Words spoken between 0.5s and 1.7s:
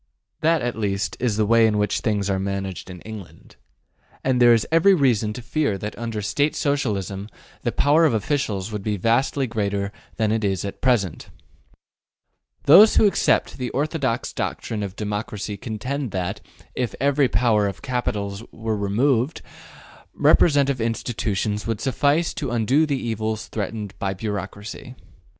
at least is the way